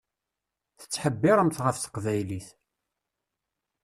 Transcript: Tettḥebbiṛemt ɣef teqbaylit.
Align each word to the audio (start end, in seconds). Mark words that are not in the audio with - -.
Tettḥebbiṛemt 0.79 1.57
ɣef 1.65 1.77
teqbaylit. 1.77 2.47